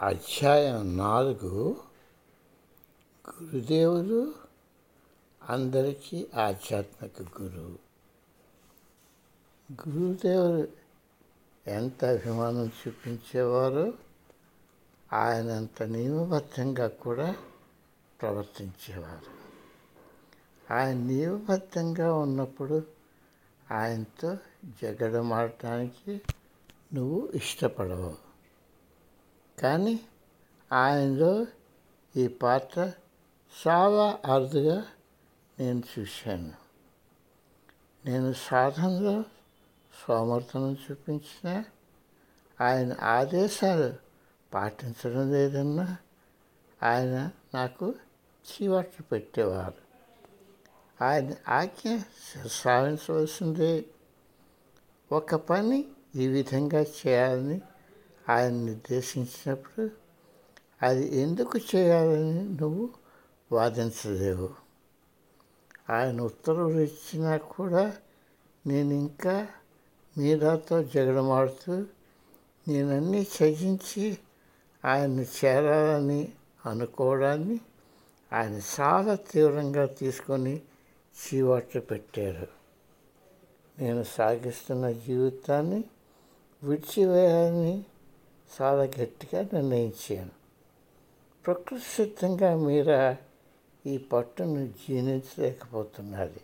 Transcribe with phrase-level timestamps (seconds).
[0.00, 1.76] అధ్యాయం నాలుగు.
[3.42, 4.34] గురుదేవులు
[5.48, 7.78] అందరికీ ఆధ్యాత్మిక గురువు
[9.88, 10.68] గురుదేవులు
[11.66, 13.92] ఎంత అభిమానం చూపించేవారో?
[15.12, 17.36] ఆయన అంత నియమబద్ధంగా కూడా
[18.20, 19.40] ప్రవర్తించేవారు.
[20.74, 22.82] ఆయన నియమబద్ధంగా ఉన్నప్పుడు
[23.70, 24.36] ఆయనతో
[24.82, 26.20] జగడమాడటానికి
[26.94, 28.29] నువ్వు ఇష్టపడవు.
[29.60, 30.00] కానీ
[30.72, 31.46] ఆయనలో
[32.16, 32.92] ఈ పాత్ర
[33.66, 34.86] చాలా అరుదుగా
[35.58, 36.52] నేను చూశాను.
[38.04, 39.24] నేను సాధనలో
[40.08, 41.64] సోమర్థనం చూపించిన
[42.60, 43.94] ఆయన ఆదేశాలు
[44.54, 45.96] పాటించడం లేదన్నా
[46.82, 47.94] ఆయన నాకు
[48.50, 49.90] చీవాట్లు పెట్టేవారు.
[51.04, 51.98] ఆయన ఆజ్ఞ
[52.46, 53.84] సాధించవలసిందే
[55.12, 57.60] ఒక పని ఈ విధంగా చేయాలని
[58.30, 59.90] ఆయన నిర్దేశించినప్పుడు
[60.82, 62.84] అది ఎందుకు చేయాలని నువ్వు
[63.52, 64.50] వాదించలేవు.
[65.90, 67.84] ఆయన ఉత్తర్వులు ఇచ్చినా కూడా
[68.66, 69.48] నేను ఇంకా
[70.18, 71.74] మీరాతో జగడమాడుతూ
[72.68, 74.18] నేనన్నీ త్యజించి
[74.84, 76.32] ఆయన్ని చేరాలని
[76.66, 77.60] అనుకోవడాన్ని
[78.32, 80.62] ఆయన చాలా తీవ్రంగా తీసుకొని
[81.18, 82.48] చీవాట్లు పెట్టారు.
[83.78, 85.84] నేను సాగిస్తున్న జీవితాన్ని
[86.62, 87.84] విడిచివేయాలని
[88.62, 90.30] చాలా గట్టిగా నిర్ణయించాను.
[91.46, 93.16] ప్రకృతి సిద్ధంగా మీరా
[93.86, 96.40] ఈ పట్టును జీర్ణించలేకపోతున్నది.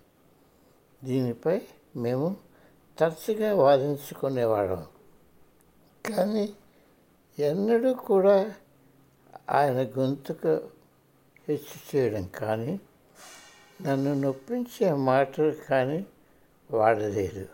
[1.05, 1.61] దీనిపై
[1.97, 2.37] మేము
[2.99, 4.87] తరచుగా వాదించుకునేవాళ్ళం.
[6.15, 6.55] కానీ
[7.39, 8.55] ఎన్నడూ కూడా
[9.51, 10.69] ఆయన గొంతుకు
[11.49, 12.81] హెచ్చు చేయడం కానీ
[13.83, 16.07] నన్ను నొప్పించే మాటలు కానీ
[16.71, 17.49] వాడలేదు.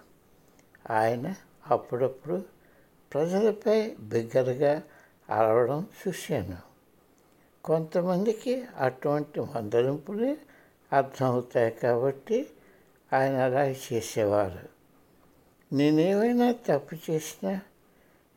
[0.90, 1.34] ఆయన
[1.70, 2.51] అప్పుడప్పుడు
[3.12, 4.82] ప్రజలపై బిగ్గరగా
[5.30, 6.72] అరవడం చూశాను
[7.64, 10.36] కొంతమందికి అటువంటి మందలింపులే
[10.92, 12.50] అర్థమవుతాయి కాబట్టి
[13.12, 14.68] ఆయన అలా చేసేవారు.
[15.74, 17.60] నేనేమైనా తప్పు చేసినా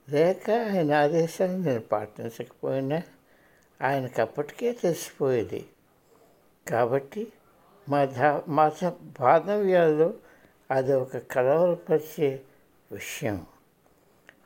[0.09, 3.01] లేక ఆయన ఆదేశాలు నేను పాటించకపోయినా
[3.81, 5.67] ఆయనకు అప్పటికే తెలిసిపోయేది.
[6.67, 7.33] కాబట్టి
[7.89, 8.71] మా ధా మా
[9.19, 10.13] బాధవ్యాలు
[10.71, 12.41] అది ఒక కలవరపరిచే
[12.91, 13.45] విషయం.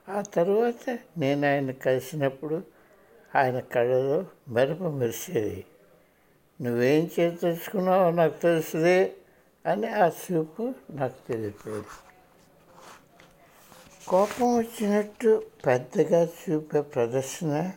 [0.09, 2.63] ఆ తరువాత నేను ఆయన కలిసినప్పుడు
[3.35, 5.65] ఆయన కళ్ళలో మెరుపు మెరిసేది.
[6.61, 9.15] నువ్వేం చేతలుచుకున్నావో నాకు తెలుసులే
[9.65, 11.85] అని ఆ చూపు నాకు తెలిపేది.
[14.07, 17.71] కోపం వచ్చినట్టు పెద్దగా చూపే ప్రదర్శన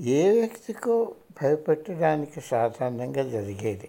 [0.00, 3.88] ఏ వ్యక్తికో భయపెట్టడానికి సాధారణంగా జరిగేది.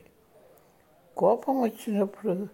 [1.17, 2.47] కోపం వచ్చినప్పుడు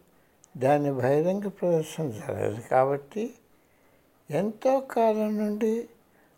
[0.58, 3.34] దాని బహిరంగ ప్రదర్శన జరగదు కాబట్టి
[4.32, 5.90] ఎంతో కాలం నుండి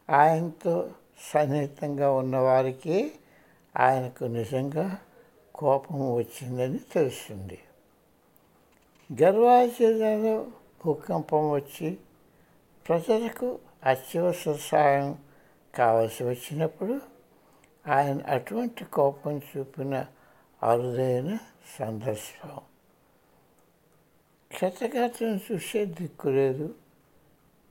[0.09, 0.91] ఆయనతో
[1.33, 3.11] సన్నిహితంగా ఉన్నవారికి
[3.77, 4.97] ఆయనకు నిజంగా
[5.55, 7.59] కోపం వచ్చిందని తెలుస్తుంది.
[9.23, 9.65] గర్వా
[10.85, 11.97] భూకంపం వచ్చి
[12.87, 15.17] ప్రజలకు అత్యవసర సహాయం
[15.75, 17.01] కావలసి వచ్చినప్పుడు
[17.87, 20.05] ఆయన అటువంటి కోపం చూపిన
[20.63, 21.37] అరుదైన
[21.79, 22.57] సందర్శనం.
[24.53, 26.75] క్షతగాత్రం చూసే దిక్కు లేదు.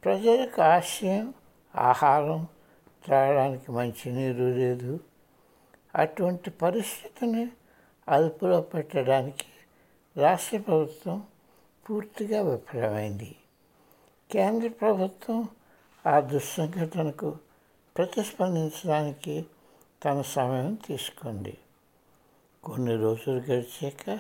[0.05, 1.35] ప్రజలకు ఆశయం
[1.77, 2.47] ఆహారం
[3.05, 5.01] త్రాగడానికి మంచినీరు లేదు.
[5.95, 7.49] అటువంటి పరిస్థితిని
[8.09, 9.45] అదుపులో పెట్టడానికి
[10.17, 11.23] రాష్ట్ర ప్రభుత్వం
[11.91, 13.37] పూర్తిగా విఫలమైంది.
[14.31, 15.49] కేంద్ర ప్రభుత్వం
[16.07, 17.37] ఆ దుస్సంఘటనకు
[17.97, 19.45] ప్రతిస్పందించడానికి
[20.05, 21.59] తన సమయం తీసుకుంది.
[22.65, 24.11] కొన్ని రోజులు గడిచాక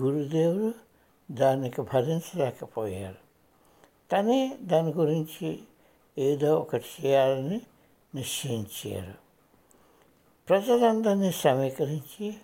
[0.00, 0.74] గురుదేవుడు
[1.32, 3.29] దానికి భరించలేకపోయారు.
[4.12, 5.62] తనే దాని గురించి
[6.18, 7.60] ఏదో ఒకటి చేయాలని
[8.14, 9.14] నిశ్చయించారు.
[10.48, 12.34] ప్రజలందరినీ సమీకరించి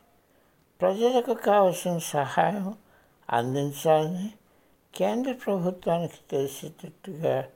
[0.81, 2.75] ప్రజలకు కావలసిన సహాయం
[3.31, 4.33] అందించాలని
[4.95, 7.49] కేంద్ర ప్రభుత్వానికి తెలిసేటట్టుగా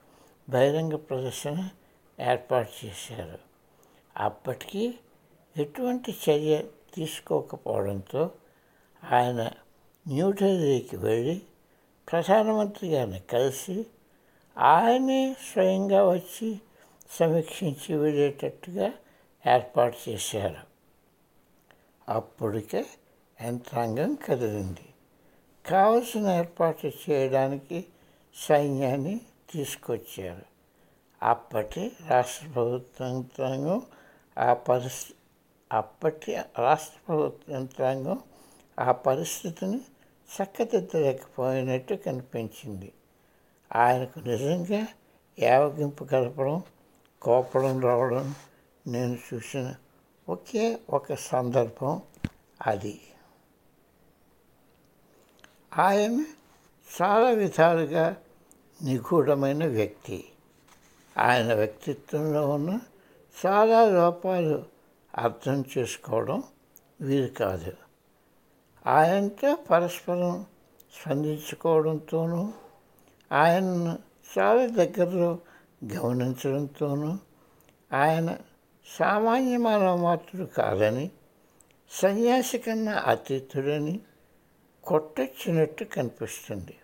[0.51, 1.69] బహిరంగ ప్రదర్శన
[2.21, 3.39] ఏర్పాటు చేశారు.
[4.17, 4.95] అప్పటికీ
[5.57, 6.65] ఎటువంటి చర్య
[6.95, 8.31] తీసుకోకపోవడంతో
[9.13, 9.51] ఆయన
[10.09, 11.43] న్యూఢిల్లీకి వెళ్ళి
[12.13, 13.87] ప్రధానమంత్రి గారిని కలిసి
[14.59, 16.61] ఆయనే స్వయంగా వచ్చి
[17.11, 18.93] సమీక్షించి వెళ్ళేటట్టుగా
[19.55, 20.57] ఏర్పాటు చేశారు.
[22.09, 22.87] అప్పటికే
[23.43, 24.95] యంత్రాంగం కదిలింది.
[25.67, 27.85] కావలసిన ఏర్పాటు చేయడానికి
[28.35, 29.21] సైన్యాన్ని
[29.51, 30.43] తీసుకొచ్చారు.
[31.23, 33.83] అప్పటి రాష్ట్ర ప్రభుత్వ యంత్రాంగం
[34.39, 35.15] ఆ పరిస్థితి
[35.73, 38.19] అప్పటి రాష్ట్ర ప్రభుత్వ యంత్రాంగం
[38.79, 39.81] ఆ పరిస్థితిని
[40.31, 42.93] చక్కదిద్దలేకపోయినట్టు కనిపించింది.
[43.77, 44.87] ఆయనకు నిజంగా
[45.39, 46.63] యావగింపు కలపడం
[47.23, 48.35] కోపడం రావడం
[48.87, 49.75] నేను చూసిన
[50.29, 52.03] ఒకే ఒక సందర్భం
[52.67, 53.01] అది.
[55.79, 56.25] ఆయన
[57.03, 58.17] చాలా విధాలుగా
[58.83, 60.25] నిగూఢమైన వ్యక్తి.
[61.19, 62.81] ఆయన వ్యక్తిత్వంలో ఉన్న
[63.47, 64.65] చాలా లోపాలు
[65.19, 66.43] అర్థం చేసుకోవడం
[67.01, 67.73] వీలు కాదు.
[68.87, 70.47] ఆయనతో పరస్పరం
[70.95, 72.53] స్పందించుకోవడంతోనూ
[73.33, 73.99] ఆయనను
[74.39, 75.39] చాలా దగ్గరలో
[75.95, 77.19] గమనించడంతోనూ
[77.93, 78.37] ఆయన
[78.99, 81.11] సామాన్య మానవ మాత్రుడు కాదని
[81.91, 84.01] సన్యాసి కన్నా అతీతుడని
[84.85, 86.79] కొట్టొచ్చినట్టు కనిపిస్తుంది.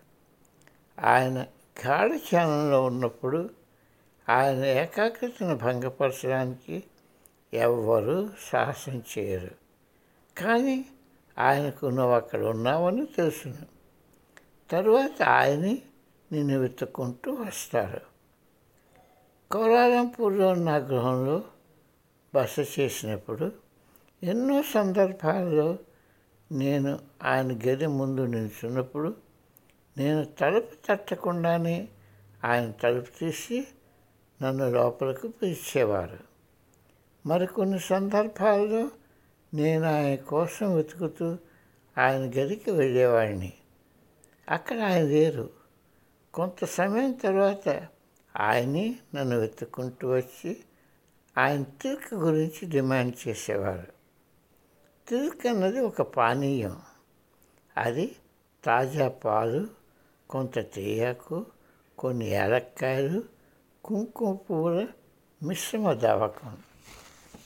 [0.99, 1.45] ఆయన
[1.87, 3.49] గాఢ ధ్యానంలో ఉన్నప్పుడు
[4.29, 6.83] ఆయన ఏకాగ్రతను భంగపరచడానికి
[7.53, 9.51] ఎవ్వరూ సాహసం చేయరు.
[10.37, 10.85] కానీ
[11.39, 13.65] ఆయనకు నువ్వు అక్కడ ఉన్నావని తెలుసును.
[14.71, 15.81] తరువాత ఆయనే
[16.31, 18.01] నిన్ను వెతుక్కుంటూ వస్తారు.
[19.51, 21.43] కోలాలంపూర్లో నా గృహంలో
[22.35, 23.51] బస చేసినప్పుడు
[24.23, 25.77] ఎన్నో సందర్భాల్లో
[26.51, 29.15] నేను ఆయన గది ముందు నిల్చున్నప్పుడు
[29.97, 31.87] నేను తలుపు తట్టకుండానే
[32.43, 33.67] ఆయన తలుపు తీసి
[34.43, 36.17] నన్ను లోపలికి పిలిచేవారు.
[37.25, 38.91] మరికొన్ని సందర్భాల్లో
[39.53, 41.37] నేను ఆయన కోసం వెతుకుతూ
[41.97, 43.53] ఆయన గదికి వెళ్ళేవాడిని.
[44.49, 45.56] అక్కడ ఆయన లేరు.
[46.37, 47.87] కొంత సమయం తర్వాత
[48.37, 50.57] ఆయనే నన్ను వెతుక్కుంటూ వచ్చి
[51.37, 53.93] ఆయన తిరుక్ గురించి డిమాండ్ చేసేవారు.
[55.09, 56.81] తిరుక్ అన్నది ఒక పానీయం.
[57.77, 58.15] అది
[58.63, 59.67] తాజా పాలు
[60.29, 61.45] కొంత తేయాకు
[61.97, 63.23] కొన్ని ఏలక్కాయలు
[63.85, 64.87] కుంకుమ పువ్వుల
[65.43, 66.57] మిశ్రమ దవకం.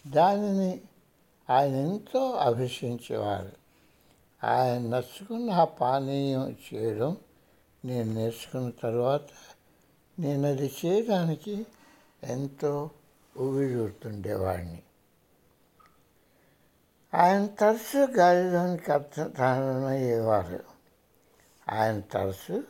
[0.08, 0.82] దానిని
[1.50, 3.52] ఆయన ఎంతో అభిషించేవారు
[4.48, 7.18] ఆయన నచ్చుకున్న ఆ పానీయం చేయడం
[7.86, 9.22] నేను నేర్చుకున్న తర్వాత
[10.20, 11.66] నేను అది చేయడానికి
[12.24, 12.90] ఎంతో
[13.38, 14.84] ఉవ్విళ్ళూరుతుండేవాడిని
[17.14, 20.64] ఆయన తరచు గాలిలోనికి అంతర్ధానమయ్యేవారు
[21.70, 22.64] ఆయన తరచు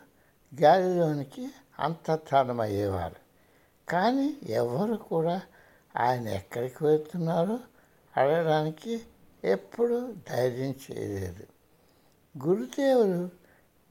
[0.61, 1.49] గాలిలోనికి
[1.79, 3.15] అంతర్ధానమయ్యేవారు
[3.89, 5.41] కానీ ఎవరు కూడా
[5.97, 7.59] ఆయన ఎక్కడికి వెళ్తున్నారో
[8.17, 9.01] అడగడానికి
[9.43, 11.47] ఎప్పుడూ ధైర్యం చేయలేదు.
[12.47, 13.29] గురుదేవులు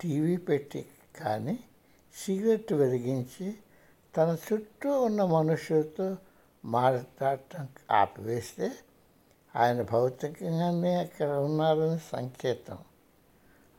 [0.00, 0.86] టీవీ పెట్టి
[1.20, 1.58] కానీ
[2.24, 3.54] సిగరెట్ వెలిగించి
[4.16, 6.16] తన చుట్టూ ఉన్న మనుషులతో
[6.64, 8.72] మాట్లాడటం ఆపివేస్తే
[9.56, 12.78] ఆయన భౌతికంగానే అక్కడ ఉన్నారని సంకేతం.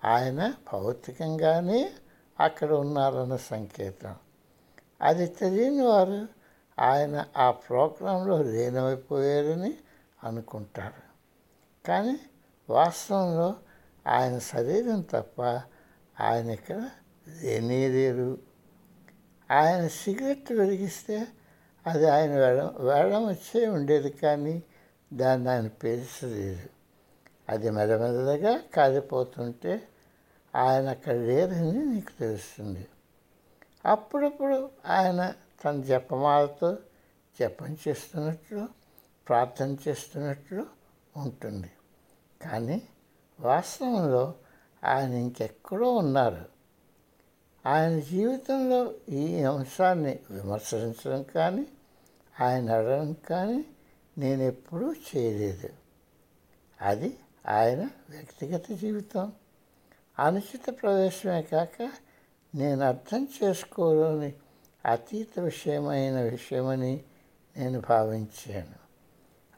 [0.05, 1.91] ఆయన భౌతికంగానే
[2.39, 4.15] అక్కడ ఉన్నారన్న సంకేతం.
[5.01, 6.27] అది తెలియని వారు
[6.79, 9.73] ఆయన ఆ ప్రోగ్రాంలో లీనమైపోయారని
[10.23, 11.11] అనుకుంటారు.
[11.88, 12.19] కానీ
[12.69, 13.55] వాస్తవంలో
[14.07, 15.41] ఆయన శరీరం తప్ప
[16.21, 16.89] ఆయన ఇక్కడ
[17.27, 18.38] లేనేలేరు
[19.51, 21.27] ఆయన సిగరెట్ వెలిగిస్తే
[21.88, 24.63] అది ఆయన వేడం వేడం వచ్చే ఉండేది కానీ
[25.13, 26.69] దాన్ని ఆయన పేర్చలేదు
[27.50, 29.88] అది మెల్లమెల్లగా కాలిపోతుంటే
[30.56, 32.88] ఆయన అక్కడ లేరని నీకు తెలుస్తుంది.
[33.85, 35.33] అప్పుడప్పుడు ఆయన
[35.65, 36.77] తన జపమాలతో
[37.39, 38.67] జపం చేస్తున్నట్లు
[39.29, 40.65] ప్రార్థన చేస్తున్నట్లు
[41.17, 41.71] ఉంటుంది.
[42.41, 42.81] కానీ
[43.39, 44.35] వాస్తవంలో
[44.83, 46.50] ఆయన ఇంకెక్కడో ఉన్నారు.
[47.65, 51.67] ఆయన జీవితంలో ఈ అంశాన్ని విమర్శించడం కానీ
[52.41, 53.65] ఆయన అడగడం కానీ
[54.17, 55.69] నేను ఎప్పుడూ చేయలేదు.
[56.81, 59.33] అది ఆయన వ్యక్తిగత జీవితం.
[60.19, 61.91] అనుచిత ప్రవేశమే కాక
[62.55, 64.33] నేను అర్థం చేసుకోలేని
[64.86, 67.03] అతీత విషయమైన విషయమని
[67.57, 68.81] నేను భావించాను.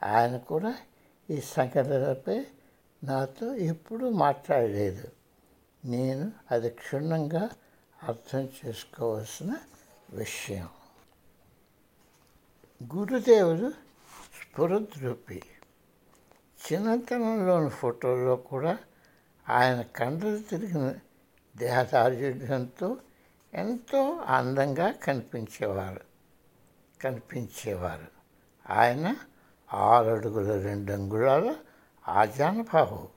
[0.06, 0.76] ఆయన కూడా
[1.30, 2.46] ఈ సంఘటనలపై
[3.04, 5.08] నాతో ఎప్పుడూ మాట్లాడలేదు.
[5.86, 7.50] నేను అది క్షుణ్ణంగా
[8.08, 9.56] అర్థం చేసుకోవాల్సిన
[10.10, 10.70] విషయం.
[12.96, 13.70] గురుదేవుడు
[14.42, 15.44] స్ఫురద్రూపి.
[16.74, 18.78] చిన్నతనంలోని ఫోటోల్లో కూడా
[19.50, 20.96] ఆయన కండలు తిరిగిన
[21.58, 22.98] దేహదార్ఢ్యంతో
[23.54, 26.02] ఎంతో అందంగా కనిపించేవారు.
[27.02, 28.08] కనిపించేవారు.
[28.70, 29.16] ఆయన
[29.74, 31.56] ఆరు అడుగుల రెండు అంగుళాల
[32.08, 33.10] ఆజానుభావు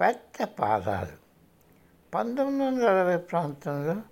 [0.00, 1.22] పెద్ద పాదాలు.
[2.14, 4.02] పంతొమ్మిది వందల అరవై ప్రాంతంలో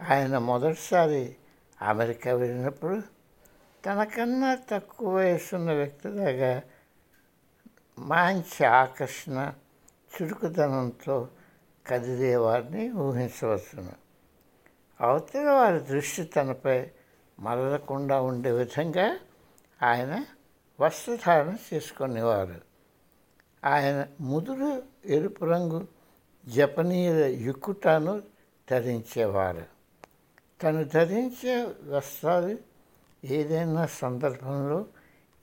[0.00, 1.36] ఆయన మొదటిసారి
[1.82, 3.00] అమెరికా వెళ్ళినప్పుడు
[3.86, 6.60] తనకన్నా తక్కువ వయసున్న వ్యక్తి దగ్గర
[7.98, 9.52] మంచి ఆకర్షణ
[10.14, 11.28] చురుకుదనంతో
[11.86, 13.92] కదిలేవారిని ఊహించవచ్చును.
[15.00, 16.90] అవతల వారి దృష్టి తనపై
[17.40, 19.18] మరలకుండా ఉండే విధంగా
[19.82, 20.24] ఆయన
[20.80, 22.60] వస్త్రధారణ చేసుకునేవారు.
[23.64, 25.88] ఆయన ముదురు ఎరుపు రంగు
[26.48, 28.22] జపనీయుల యుక్కుటాను
[28.70, 29.77] ధరించేవారు.
[30.62, 32.58] తను ధరించే వస్త్రాలు
[33.24, 34.86] ఏదైనా సందర్భంలో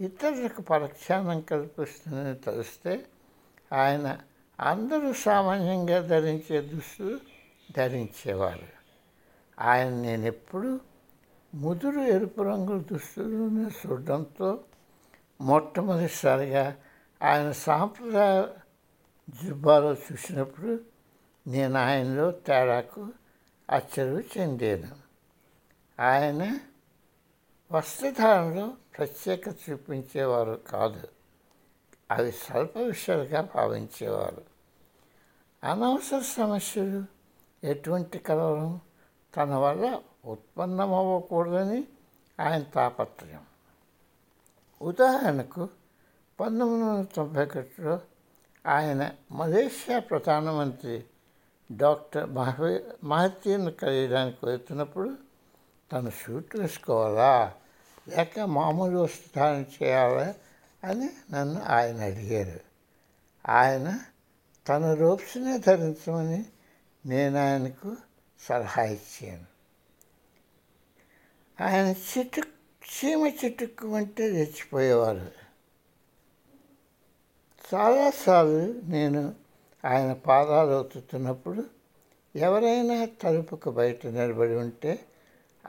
[0.02, 3.06] ఇతరులకు పరక్షానం కల్పిస్తుందని తెలిస్తే
[3.74, 4.18] ఆయన
[4.60, 7.20] అందరూ సామాన్యంగా ధరించే దుస్తులు
[7.78, 8.68] ధరించేవారు.
[9.60, 10.80] ఆయన నేను ఎప్పుడు
[11.56, 14.60] ముదురు ఎరుపు రంగు దుస్తులను చూడడంతో
[15.42, 16.76] మొట్టమొదటిసారిగా
[17.24, 18.44] ఆయన సాంప్రదాయ
[19.44, 20.80] జుబ్బాలో చూసినప్పుడు
[21.48, 23.08] నేను ఆయనలో తేడాకు
[23.72, 25.05] ఆశ్చర్యం చెందాను.
[26.00, 26.60] ఆయన
[27.72, 31.08] వస్త్రధారణలో ప్రత్యేక చూపించేవారు కాదు.
[32.12, 34.44] అవి స్వల్ప విషయాలుగా భావించేవారు.
[35.64, 37.06] అనవసర సమస్యలు
[37.64, 38.82] ఎటువంటి కలవరం?
[39.38, 41.88] తన వల్ల ఉత్పన్నమవ్వకూడదని
[42.40, 43.46] ఆయన తాపత్రయం.
[44.82, 45.70] ఉదాహరణకు
[46.40, 48.00] పంతొమ్మిది వందల తొంభై ఒకటిలో
[48.68, 51.04] ఆయన మలేషియా ప్రధానమంత్రి
[51.72, 55.25] డాక్టర్ మహవీ మహతీర్ను కలియడానికి వెళ్తున్నప్పుడు
[55.92, 57.54] తను షూట్ వేసుకోవాలా?
[58.08, 60.36] లేక మామూలు వస్తాను చేయాలా
[60.84, 62.60] అని నన్ను ఆయన అడిగారు.
[63.52, 64.00] ఆయన
[64.70, 66.46] తన రూప్స్నే ధరించమని
[67.06, 67.98] నేను ఆయనకు
[68.40, 69.46] సలహా ఇచ్చాను.
[71.64, 72.42] ఆయన చిటు
[72.86, 75.32] చీమ చిటుక్కు అంటే రెచ్చిపోయేవారు.
[77.74, 79.36] చాలాసార్లు నేను
[79.86, 81.64] ఆయన పాదాలు ఒత్తుతున్నప్పుడు
[82.36, 85.06] ఎవరైనా తలుపుకు బయట నిలబడి ఉంటే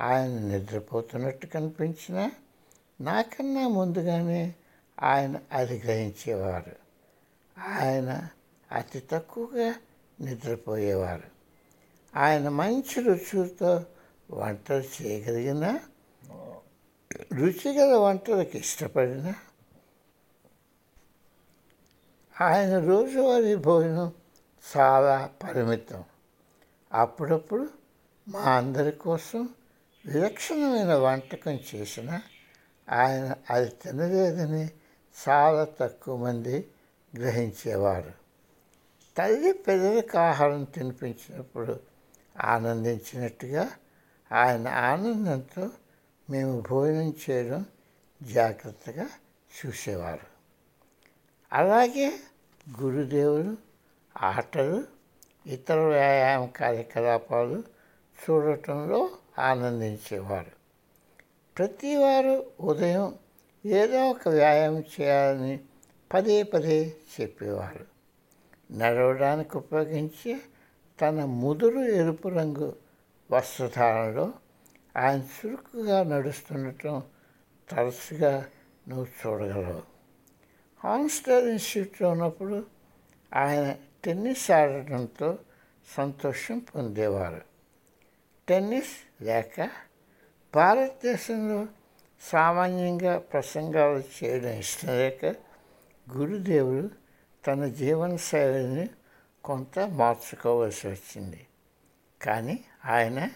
[0.00, 2.30] ఆయన నిద్రపోతున్నట్టు కనిపించినా
[3.00, 4.54] నాకన్నా ముందుగానే
[5.02, 6.76] ఆయన అది గ్రహించేవారు
[7.58, 8.28] ఆయన
[8.72, 9.74] అతి తక్కువగా
[10.20, 11.36] నిద్రపోయేవారు.
[12.16, 13.84] ఆయన మంచి రుచులతో
[14.30, 15.78] వంటలు చేయగలిగిన
[17.32, 19.34] రుచిగల వంటలకు ఇష్టపడిన
[22.40, 24.12] ఆయన రోజువారీ భోజనం
[24.76, 26.04] చాలా పరిమితం.
[26.92, 27.70] అప్పుడప్పుడు
[28.28, 29.48] మా అందరి కోసం
[30.06, 32.20] విలక్షణమైన వంటకం చేసిన
[32.90, 34.70] ఆయన అది తినలేదని
[35.28, 36.70] చాలా తక్కువ మంది
[37.16, 38.12] గ్రహించేవారు.
[39.18, 41.80] తల్లి పిల్లలకు ఆహారం తినిపించినప్పుడు
[42.40, 43.70] ఆనందించినట్టుగా
[44.32, 45.70] ఆయన ఆనందంతో
[46.30, 47.66] మేము భోజనం చేయడం
[48.22, 49.06] జాగ్రత్తగా
[49.56, 50.26] చూసేవారు.
[51.52, 52.20] అలాగే
[52.80, 53.56] గురుదేవులు
[54.22, 54.84] ఆటలు
[55.46, 57.62] ఇతర వ్యాయామ కార్యకలాపాలు
[58.22, 60.50] చూడటంలో ఆనందించేవారు.
[61.58, 63.14] ప్రతివారు ఉదయం
[63.66, 65.58] ఏదో ఒక వ్యాయామం చేయాలని
[66.14, 67.86] పదే పదే చెప్పేవారు.
[68.72, 70.40] నడవడానికి ఉపయోగించే
[71.00, 72.76] తన ముదురు ఎరుపు రంగు
[73.30, 74.32] వస్త్రధారణలో
[74.96, 77.02] ఆయన చురుకుగా నడుస్తుండటం
[77.70, 78.46] తరచుగా
[78.88, 79.82] నువ్వు చూడగలవు.
[80.80, 82.66] హాన్స్టర్ ఇన్స్టిట్యూట్లో ఉన్నప్పుడు
[83.34, 85.38] ఆయన టెన్నిస్ ఆడటంతో
[85.96, 87.55] సంతోషం పొందేవారు.
[88.48, 89.70] టెన్నిస్ లేక
[90.54, 91.66] భారతదేశంలో
[92.20, 95.24] సామాన్యంగా ప్రసంగాలు చేయడం ఇష్టం లేక
[96.16, 96.90] గురుదేవుడు
[97.46, 98.90] తన జీవన శైలిని
[99.44, 101.46] కొంత మార్చుకోవాల్సి వచ్చింది.
[102.22, 103.30] కానీ ఆయన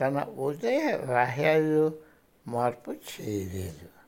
[0.00, 1.98] తన ఉదయ వాహ్యాలు
[2.46, 4.03] మార్పు చేయలేదు.